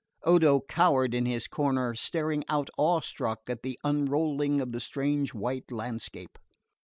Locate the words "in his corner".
1.13-1.93